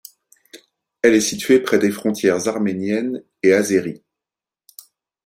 [1.03, 4.01] Elle est située près des frontières arméniennes et azéris.